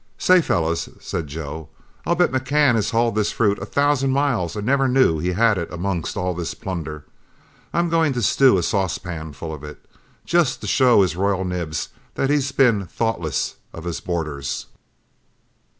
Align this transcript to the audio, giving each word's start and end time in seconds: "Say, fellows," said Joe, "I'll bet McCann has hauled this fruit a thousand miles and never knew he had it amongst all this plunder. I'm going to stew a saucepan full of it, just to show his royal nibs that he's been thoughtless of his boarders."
"Say, 0.17 0.41
fellows," 0.41 0.89
said 0.99 1.27
Joe, 1.27 1.69
"I'll 2.07 2.15
bet 2.15 2.31
McCann 2.31 2.73
has 2.73 2.89
hauled 2.89 3.13
this 3.13 3.31
fruit 3.31 3.59
a 3.59 3.67
thousand 3.67 4.09
miles 4.09 4.55
and 4.55 4.65
never 4.65 4.87
knew 4.87 5.19
he 5.19 5.33
had 5.33 5.59
it 5.59 5.71
amongst 5.71 6.17
all 6.17 6.33
this 6.33 6.55
plunder. 6.55 7.05
I'm 7.71 7.87
going 7.87 8.11
to 8.13 8.23
stew 8.23 8.57
a 8.57 8.63
saucepan 8.63 9.33
full 9.33 9.53
of 9.53 9.63
it, 9.63 9.85
just 10.25 10.59
to 10.61 10.65
show 10.67 11.03
his 11.03 11.15
royal 11.15 11.45
nibs 11.45 11.89
that 12.15 12.31
he's 12.31 12.51
been 12.51 12.87
thoughtless 12.87 13.57
of 13.73 13.83
his 13.83 13.99
boarders." 13.99 14.65